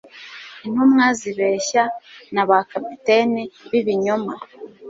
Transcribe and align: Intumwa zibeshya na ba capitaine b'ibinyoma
Intumwa 0.65 1.05
zibeshya 1.19 1.83
na 2.33 2.43
ba 2.49 2.57
capitaine 2.71 3.41
b'ibinyoma 3.69 4.33